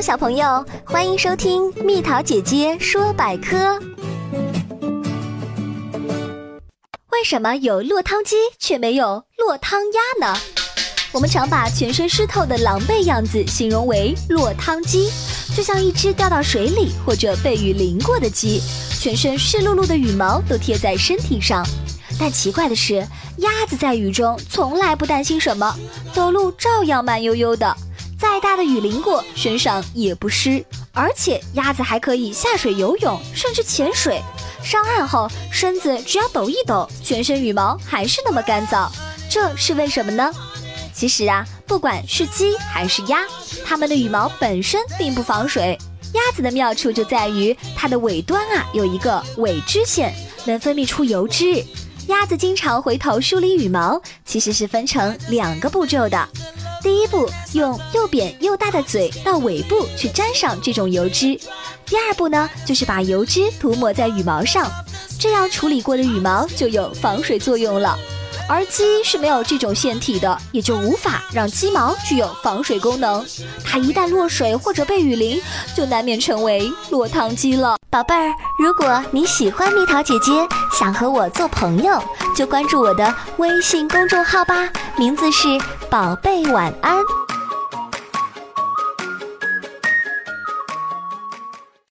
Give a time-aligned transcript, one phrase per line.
[0.00, 3.78] 小朋友，欢迎收听蜜桃姐姐说百科。
[7.12, 10.40] 为什么有落汤鸡却没有落汤鸭呢？
[11.12, 15.10] 我们常把全身湿透的狼狈样子形容为落汤鸡，
[15.54, 18.62] 就像一只掉到水里或者被雨淋过的鸡，
[18.98, 21.62] 全身湿漉漉的羽毛都贴在身体上。
[22.18, 23.06] 但奇怪的是，
[23.38, 25.76] 鸭子在雨中从来不担心什么，
[26.10, 27.76] 走路照样慢悠悠的。
[28.20, 34.20] 再大的雨淋过，身上也不湿，而且鸭子还可以下水游泳，甚至潜水。
[34.62, 38.90] 上岸后，身子只要抖一抖，全身羽毛还是那么干燥。
[39.30, 40.30] 这是为什么呢？
[40.92, 43.20] 其实啊，不管是鸡还是鸭，
[43.64, 45.78] 它们的羽毛本身并不防水。
[46.12, 50.14] 鸭子的妙处就在于它的尾端啊有一个尾脂腺，
[50.44, 51.64] 能分泌出油脂。
[52.08, 56.28] 鸭子经常回头梳理羽毛，其实是分成两个步骤的。
[56.82, 61.38] 第一步，用又扁又大的嘴到尾部去沾上这种油脂。
[61.86, 64.70] 第二步呢，就是把油脂涂抹在羽毛上，
[65.18, 67.98] 这样处理过的羽毛就有防水作用了。
[68.48, 73.24] 而鸡是没有这种腺体的，也就无法让鸡毛具有防水功能。
[73.64, 75.40] 它一旦落水或者被雨淋，
[75.76, 77.76] 就难免成为落汤鸡了。
[77.90, 80.32] 宝贝儿，如果你喜欢蜜桃姐姐，
[80.76, 82.02] 想和我做朋友，
[82.34, 85.46] 就关注我的微信公众号吧，名字是。
[85.90, 87.29] 宝贝，晚安。